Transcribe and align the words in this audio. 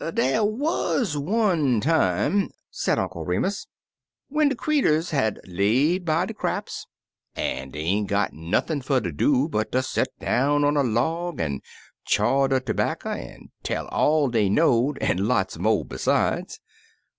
Dey 0.15 0.39
wuz 0.39 1.15
one 1.15 1.79
time," 1.79 2.49
said 2.71 2.97
Uncle 2.97 3.23
Remus, 3.23 3.67
when 4.29 4.49
de 4.49 4.55
creeturs 4.55 5.11
had 5.11 5.39
laid 5.45 6.05
by 6.05 6.25
der 6.25 6.33
craps, 6.33 6.87
an' 7.35 7.69
dey 7.69 7.81
ain't 7.81 8.07
got 8.07 8.33
nothin' 8.33 8.81
fer 8.81 8.99
ter 8.99 9.11
do 9.11 9.47
but 9.47 9.69
set 9.85 10.07
down 10.19 10.63
on 10.65 10.75
a 10.75 10.81
log 10.83 11.39
an' 11.39 11.61
chaw 12.03 12.47
der 12.47 12.59
terbacker 12.59 13.09
an' 13.15 13.51
tell 13.61 13.85
all 13.89 14.27
dey 14.27 14.49
know'd 14.49 14.97
an' 15.03 15.27
lots 15.27 15.59
mo' 15.59 15.83
besides. 15.83 16.59